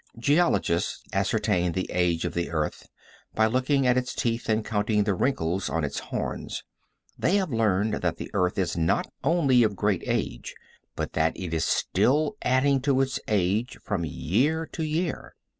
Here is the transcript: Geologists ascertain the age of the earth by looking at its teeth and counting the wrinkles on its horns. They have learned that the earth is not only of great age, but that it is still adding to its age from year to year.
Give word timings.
Geologists 0.17 1.03
ascertain 1.13 1.73
the 1.73 1.87
age 1.91 2.25
of 2.25 2.33
the 2.33 2.49
earth 2.49 2.89
by 3.35 3.45
looking 3.45 3.85
at 3.85 3.97
its 3.97 4.15
teeth 4.15 4.49
and 4.49 4.65
counting 4.65 5.03
the 5.03 5.13
wrinkles 5.13 5.69
on 5.69 5.83
its 5.83 5.99
horns. 5.99 6.63
They 7.19 7.35
have 7.35 7.51
learned 7.53 7.93
that 8.01 8.17
the 8.17 8.31
earth 8.33 8.57
is 8.57 8.75
not 8.75 9.13
only 9.23 9.61
of 9.61 9.75
great 9.75 10.01
age, 10.07 10.55
but 10.95 11.13
that 11.13 11.37
it 11.39 11.53
is 11.53 11.65
still 11.65 12.35
adding 12.41 12.81
to 12.81 12.99
its 12.99 13.19
age 13.27 13.77
from 13.83 14.03
year 14.03 14.65
to 14.71 14.81
year. 14.81 15.35